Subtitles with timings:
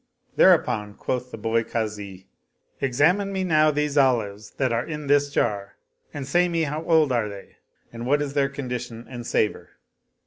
[0.35, 2.25] Thereupon quoth the boy Kazi,"
[2.81, 5.75] Examine me now these olives that are in this jar
[6.11, 7.57] and say me how old are they
[7.93, 9.77] and what is their condition and savor."